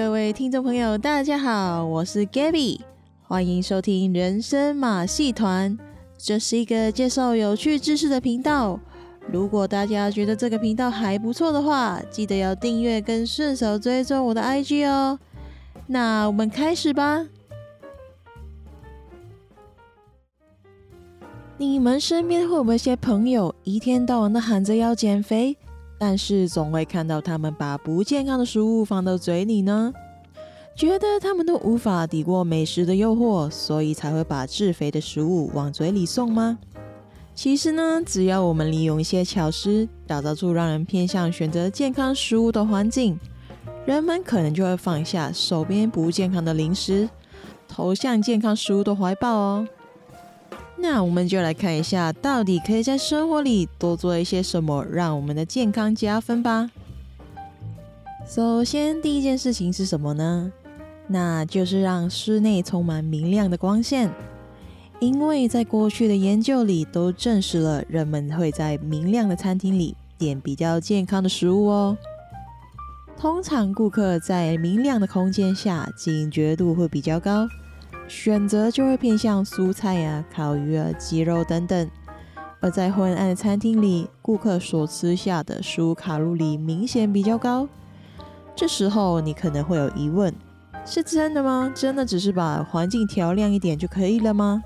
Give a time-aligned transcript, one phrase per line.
[0.00, 2.80] 各位听众朋友，大家好，我是 Gabby，
[3.20, 5.76] 欢迎收听人生马戏团。
[6.16, 8.80] 这是一个介绍有趣知识的频道。
[9.30, 15.18] 如果大家觉得这个频道还不错的话，记得要订阅跟顺手追踪我的 IG 哦。
[15.86, 17.26] 那我们开始吧。
[21.58, 25.58] 你们身边会不会有些朋友一天到晚的喊着要减肥？
[26.02, 29.92] 但是总会看到他们把不健康的食物放到嘴里呢，
[30.74, 36.58] 觉得他们都无法抵过美食的诱惑，所以才会把致肥的食物往嘴里送吗？
[37.34, 43.20] 其实呢，只要我们利用一些巧思，打造出让人偏向选择健康食物的环境，
[43.84, 47.10] 人们可能就会放下手边不健康的零食，
[47.68, 49.68] 投向健康食物的怀抱哦。
[50.82, 56.70] 那我们就来看一下，到底可以在生活里多做一些什么，让我们的健康加分吧。
[58.26, 60.50] 首先，第一件事情是什么呢？
[61.06, 64.10] 那就是让室内充满明亮的光线，
[65.00, 71.96] 因为在过去的研究里都证实了，人们会在明亮的餐厅里点比较健康的食物哦。
[73.18, 77.46] 通常，顾客在明亮的空间下，警觉度会比较高。
[78.10, 81.88] 选择就会偏向蔬菜呀、啊、烤鱼啊、鸡肉等等，
[82.58, 87.68] 而在昏暗的餐厅里，顾客所吃下的食物卡路里明显比较高。
[88.56, 90.34] 这时候你可能会有疑问：
[90.84, 91.72] 是真的吗？
[91.72, 94.60] 真的只是把环境调亮一点就可以了吗？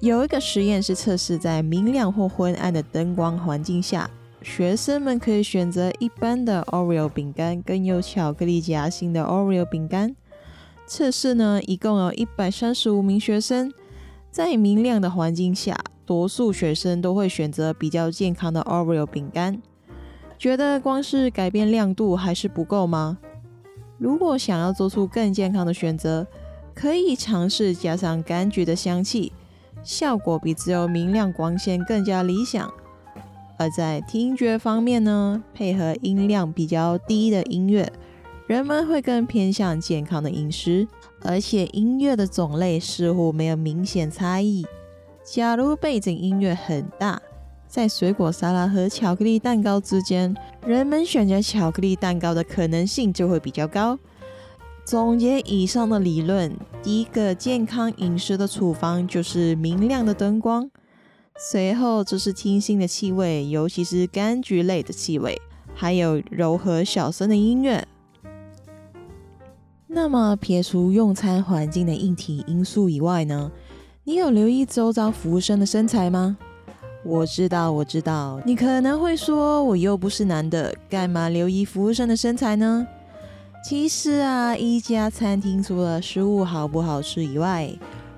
[0.00, 4.08] 有一个实验是测试在明亮或昏暗的灯光环境下，
[4.40, 10.16] 学生们可以选择一般的 Oreo 饼干跟有巧克力夹心的 Oreo 饼干。
[10.94, 13.72] 测试呢，一共有一百三十五名学生，
[14.30, 19.62] 在明亮的环境下，多数学生都会选择比较健康的 Oreo 饼干。
[20.38, 23.16] 觉得光是改变亮度还是不够吗？
[23.96, 26.26] 如果想要做出更健康的选择，
[26.74, 29.32] 可以尝试加上柑橘的香气，
[29.82, 32.70] 效果比只有明亮光线更加理想。
[33.56, 37.90] 而在听觉方面呢，配合音量比较低的音乐。
[38.52, 40.86] 人们会更偏向健康的饮食，
[41.22, 44.62] 而且音乐的种类似乎没有明显差异。
[45.24, 47.18] 假如背景音乐很大，
[47.66, 50.36] 在水果沙拉和巧克力蛋糕之间，
[50.66, 53.98] 人们选择巧克力蛋糕的可能性就会比较高。
[54.84, 60.70] 总结以上的理论，第一个健康饮食的处方就是明亮的灯光，
[61.38, 65.40] 随后就是清新的气味，尤其是柑橘类的气味，
[65.74, 67.88] 还有柔和小声的音乐。
[69.94, 73.52] 那么撇除用餐环境的硬体因素以外呢，
[74.04, 76.38] 你有留意周遭服务生的身材吗？
[77.04, 82.86] 我知道，我知道，你可能会说，我又不是男的，干嘛留意服务生的身材呢？
[83.62, 87.70] 其实啊，一家餐厅除了食物好不好吃以外，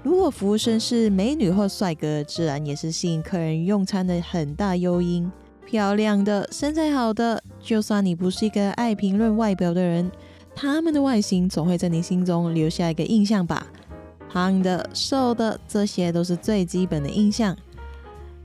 [0.04, 5.28] 如果服务生是美女或帅哥，自然也是吸引客人用餐的很大诱因。
[5.66, 10.08] 漂亮的，身材好的，就算你不是一个爱评论外表的人。
[10.54, 13.66] 他们的外形总会在你心中留下一个印象吧？
[14.30, 17.56] 胖的、瘦的，这些都是最基本的印象。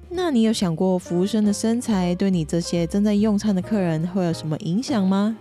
[0.09, 5.37] 那你有想过服务生的身材对你这些正在用餐的客人会有什么影响吗？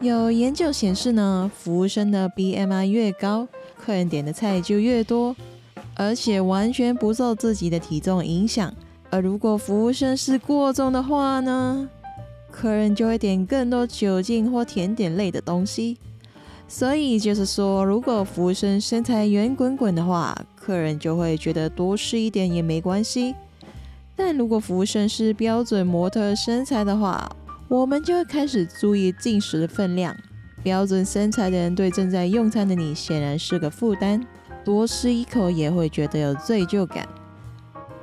[0.00, 3.46] 有研究显示呢，服务生的 BMI 越高，
[3.78, 5.36] 客人点的菜就越多，
[5.94, 8.72] 而且完全不受自己的体重影响。
[9.10, 11.88] 而如果服务生是过重的话呢？
[12.50, 15.96] 客人就会点更多酒精或甜点类的东西，
[16.68, 23.34] 所以就是说，如果服务生身材圆滚滚的话，客人就会觉得多吃一点也没关系。
[24.14, 27.34] 但如果服务生是标准模特身材的话，
[27.68, 30.14] 我们就会开始注意进食的分量。
[30.62, 34.20] 标准身材的人对正在用餐的你显然是个负担，
[34.62, 37.08] 多吃一口也会觉得有罪疚感。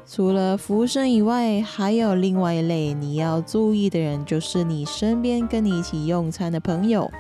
[0.10, 7.12] 除了服务生以外，还有另外一类你要注意的人，就是你身边跟你一起用餐的朋友。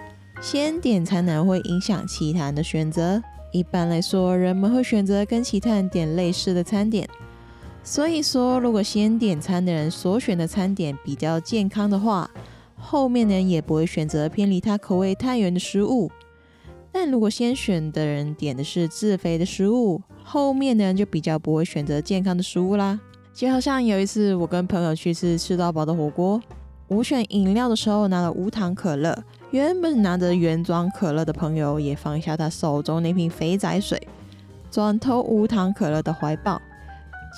[0.41, 3.21] 先点餐呢会影响其他人的选择。
[3.51, 7.09] 一般来说，人们会选择跟其他人点类似的餐点。
[7.83, 12.31] 所以说，如果先点餐的人所选的餐点比较健康的话，
[12.77, 16.09] 后面的人也不会选择偏离他口味太远的食物。
[16.89, 22.99] 但如果先选的人点的是自费的食物，后面的人就比较不会选择健康的食物啦。
[23.33, 26.41] 就好像有一次我跟朋友去吃吃到饱的火锅，
[26.89, 34.05] 我选饮料的时候拿了无糖可乐，原本拿着原装可乐的朋友也放下他手中那瓶肥仔水，
[34.69, 36.61] 转投无糖可乐的怀抱。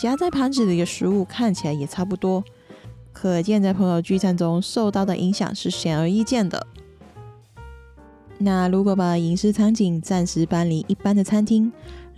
[0.02, 2.44] 夹在盘子里的食物看起来也差不多，
[3.14, 6.66] 可见在朋友聚餐中受到的影响是显而易见的。
[8.42, 11.70] 那如果把饮食场景暂时搬离一般的餐厅，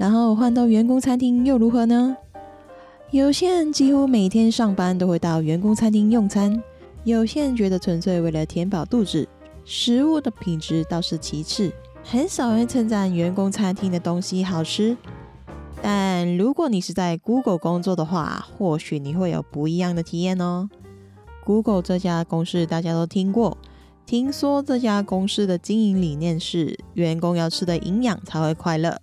[0.01, 2.17] 然后换到员工餐厅又如何呢？
[3.11, 6.59] 有些人几乎每天上班都会到员工餐厅用餐，
[7.03, 9.29] 有些人觉得纯粹为了填饱肚子，
[9.63, 11.71] 食物的品质倒是其次，
[12.03, 14.97] 很少人称赞员工餐厅的东西好吃。
[15.83, 20.67] 但如果你是在 Google 工作的话，或许你会有不一样的体验哦。
[21.45, 23.55] Google 这家公司大家都听过，
[24.07, 28.99] 听说这家公司的经营理念是员工要吃的营养才会快乐，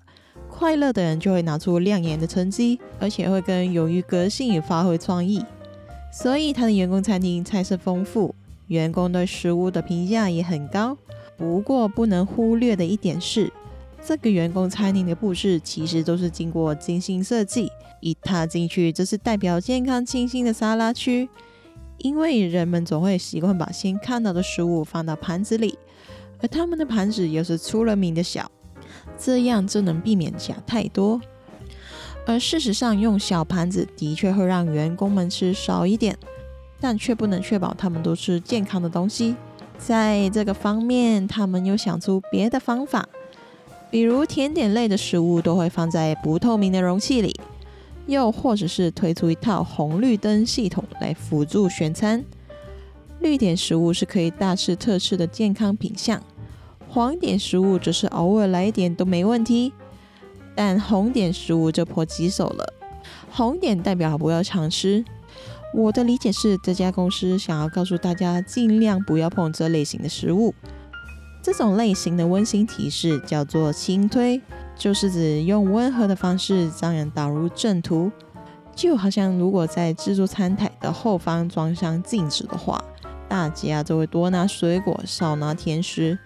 [0.58, 5.40] 快乐的人就会拿出亮眼的成绩，而且会更勇于革新与发挥创意。
[6.12, 8.34] 所以他的员工餐厅菜色丰富，
[8.66, 10.98] 员工对食物的评价也很高。
[11.36, 13.52] 不过不能忽略的一点是，
[14.04, 17.70] 这个员工餐厅的布置其实都是经过精心设计。
[18.00, 21.28] 一踏进去，这是代表健康清新的沙拉区，
[21.98, 25.78] 因为人们总会习惯把先看到的食物放到盘子里，
[26.42, 28.50] 而他们的盘子又是出了名的小，
[29.16, 31.20] 这样就能避免夹太多。
[32.26, 36.18] 而事实上，用小盘子的确会让员工们吃少一点，
[36.78, 39.34] 但却不能确保他们都吃健康的东西。
[39.78, 43.08] 在这个方面，他们又想出别的方法。
[43.90, 47.34] 比如甜点类的食物都会放在不透明的容器里，
[48.06, 52.22] 又或者是推出一套红绿灯系统来辅助选餐。
[53.20, 56.22] 绿点食物是可以大吃特吃的健康品项，
[56.88, 59.72] 黄点食物则是偶尔来一点都没问题。
[60.56, 62.72] 但红点食物就颇棘手了，
[63.30, 65.04] 红点代表不要常吃。
[65.72, 70.52] 我的理解是，这家公司想要告诉大家，尽量不要碰这类型的食物。
[71.40, 74.40] 这种类型的温馨提示叫做轻推，
[74.74, 78.10] 就是指用温和的方式将人导入正途。
[78.74, 82.82] 就好像如果在自助餐台的后方装上镜子的话，
[83.28, 86.18] 大家就会多拿水果，少拿甜食。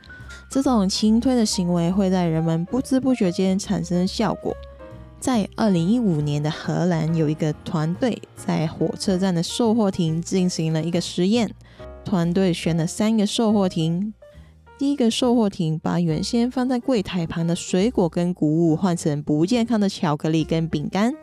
[0.53, 4.55] 这种轻推的行为会在人们不知不觉间产生效果。
[5.19, 11.51] 在二零一五年的荷兰，有一个团队在火车站的售货亭进行了一个实验，
[12.05, 14.13] 团队选了三个售货亭。
[14.77, 21.15] 第一个售货亭把原先放在柜台旁的水果跟谷物换成不健康的巧克力跟饼干。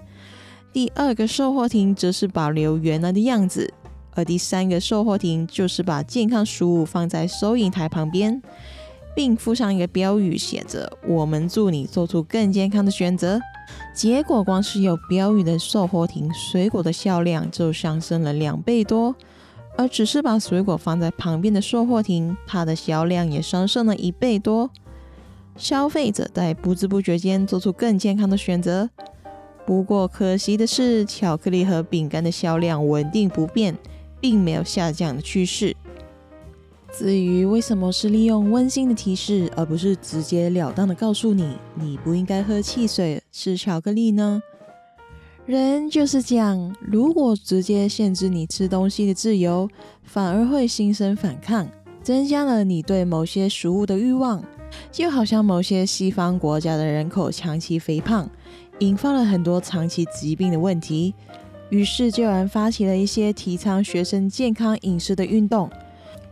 [0.73, 3.71] 第二个售货亭则是保留原来的样子，
[4.15, 8.41] 而第三个售货亭就是把健康食物放在收银台旁边，
[9.19, 13.37] 并附上一个标语，写着“我们祝你做出更健康的选择”。
[13.93, 19.13] 结果，光是有标语的售货亭，水果的销量就上升了两倍多。
[19.75, 24.69] 而只是把水果放在旁边的售货亭，它的销量也上升了一倍多。
[25.57, 28.89] 消费者在不知不觉间做出更健康的选择。
[29.65, 33.77] 不过可惜的是，巧克力和饼干的销量稳定不变，
[34.21, 35.75] 并没有下降的趋势。
[36.91, 44.41] 至于为什么是利用温馨的提示，而不是直截了当的告诉你你不应该喝汽水、吃巧克力呢？
[45.45, 49.69] 人就是这样，如果直接限制你吃东西的自由，
[50.03, 51.67] 反而会心生反抗，
[52.03, 54.43] 增加了你对某些食物的欲望。
[54.91, 58.29] 就好像某些西方国家的人口长期肥胖，
[58.79, 61.15] 引发了很多长期疾病的问题，
[61.69, 65.67] 于是就有人发起了一些提倡学生健康饮食的运动，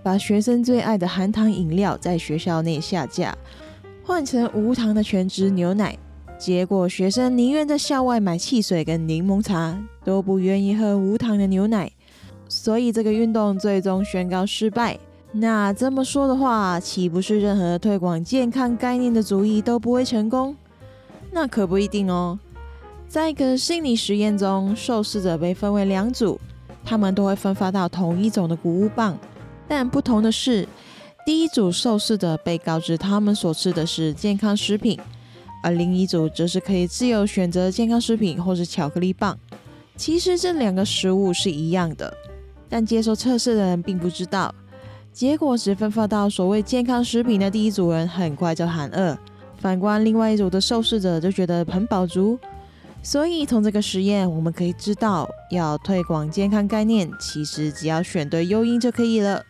[0.08, 3.38] 把学生最爱的含糖饮料在学校内下架，
[4.06, 5.98] 换成无糖的全脂牛奶。
[6.38, 11.92] 结果，学生宁愿在校外买汽水跟柠檬茶，都不愿意喝无糖的牛奶。
[12.48, 14.98] 所以，这个运动最终宣告失败。
[15.34, 20.56] 那这么说的话，岂不是任何推广健康概念的主意都不会成功？
[21.32, 22.40] 那可不一定哦。
[23.10, 26.40] 在一个心理实验中，受试者被分为两组，
[26.86, 29.18] 他们都会分发到同一种的谷物棒，
[29.68, 30.68] 但不同的是，
[31.26, 35.00] 第一组受试者被告知他们所吃的是健康食品。
[35.64, 39.38] 而另一组则是可以自由选择健康食品或是巧克力棒。
[39.96, 42.14] 其实这两个食物是一样的，
[42.70, 44.54] 但接受测试的人并不知道。
[45.12, 49.18] 结果只分发到所谓健康食品的第一组人很快就喊饿，
[49.58, 52.38] 反观另外一组的受试者就觉得很饱足。
[53.02, 59.44] 所以从这个实验我们可以知道，要推广健康概念，其实只要选对诱因就可以了，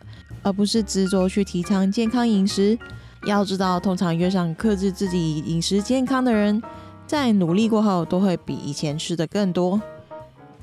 [0.48, 2.78] 而不是执着去提倡健康饮食。
[3.26, 6.62] 要知道，通常越想克制自己饮食健康的人，
[7.06, 9.78] 在努力过后都会比以前吃的更多。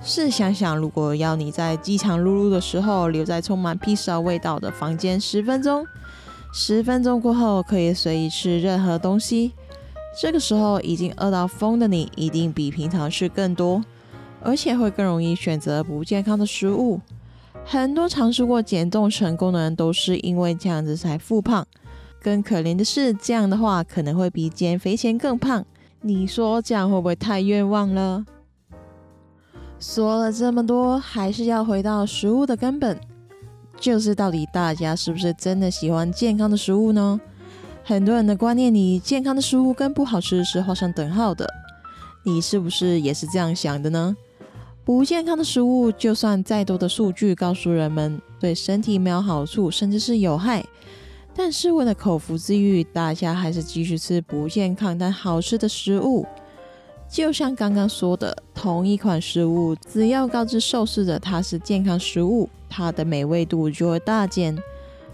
[0.02, 5.86] 试想想，如果要你在饥肠辘辘的时候留在充满披萨味道的房间十分钟，
[6.52, 9.52] 十分钟过后可以随意吃任何东西，
[10.20, 13.84] 这个时候已经饿到疯的你，一定比平常吃更多，
[14.42, 17.00] 而且会更容易选择不健康的食物。
[17.68, 21.66] 很多尝试过减重成功的人，都是因为这样子才复胖。
[22.22, 25.66] 更可怜的是，这样的话可能会比减肥前更胖。
[26.02, 28.24] 你说这样会不会太冤枉了？
[29.80, 33.00] 说了这么多，还是要回到食物的根本，
[33.80, 37.20] 就是到底大家是不是真的喜欢健康的食物呢？
[37.84, 41.48] 很多人的观念里，健康的食物跟不好吃是画上等号的。
[42.24, 44.16] 你是不是也是这样想的呢？
[44.86, 50.64] 不健康的食物，就算再多的数据告诉人们对身体没有好处，甚至是有害，
[51.36, 56.24] 但是为了口福之欲，大家还是继续吃不健康但好吃的食物。
[57.10, 64.56] 就像刚刚说的，同一款食物，只要告知受试者它是健康食物，它的美味度就会大减。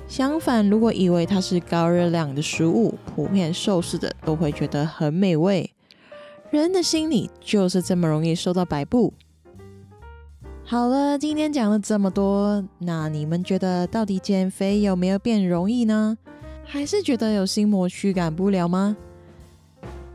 [0.05, 5.71] 相反，如果以为它是高热量的食物，普遍受试者都会觉得很美味。
[6.49, 9.13] 人的心理就是这么容易受到摆布。
[10.71, 16.17] 好了，今天讲了这么多，那你们觉得到底减肥有没有变容易呢？
[16.63, 18.95] 还是觉得有心魔驱赶不了吗？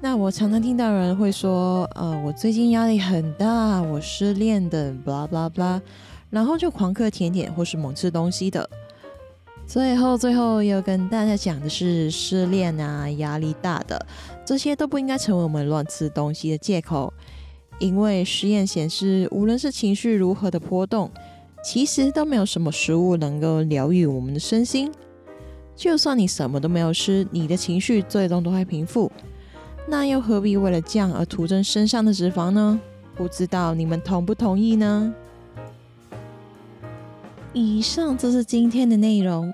[0.00, 5.78] 那我常常听到人会说，呃，我最近压力很大，我失恋的，blah blah blah，
[6.30, 8.66] 然后就狂嗑甜点或是猛吃东西的。
[9.66, 14.06] 最后，最后要跟大家讲的是，失恋啊、压力大的
[14.42, 17.12] 这些都不应该成为我们乱吃东西的借口。
[17.78, 21.10] 因为实验显示，无论是情绪如何的波动，
[21.62, 24.90] 其实都没有什么食物能够疗愈我们的身心。
[25.74, 29.12] 就算你什么都没有吃，你的情绪最终都会平复。
[29.86, 32.80] 那又何必为了降而徒增身上的脂肪呢？
[33.14, 35.14] 不知道你们同不同意呢？
[37.52, 39.52] 以上就是今天的内容。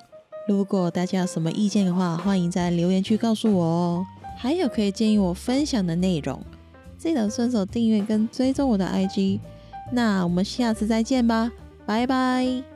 [0.49, 4.07] 如果大家有什么意见的话，欢迎在留言区告诉我哦。
[4.37, 6.41] 还有可以建议我分享的内容，
[7.03, 9.41] 记得顺手订阅跟追踪我的 IG。
[9.91, 11.51] 那我们下次再见吧，
[11.85, 12.72] 拜拜。